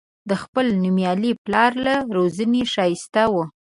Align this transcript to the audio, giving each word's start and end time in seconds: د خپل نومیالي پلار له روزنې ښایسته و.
د 0.29 0.31
خپل 0.43 0.65
نومیالي 0.83 1.31
پلار 1.45 1.71
له 1.85 1.95
روزنې 2.15 2.61
ښایسته 2.73 3.23
و. 3.31 3.35